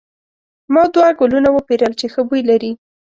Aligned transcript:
ما 0.73 0.83
دوه 0.93 1.09
ګلونه 1.19 1.49
وپیرل 1.53 1.93
چې 1.99 2.05
ښه 2.13 2.21
بوی 2.27 2.41
لري. 2.49 2.71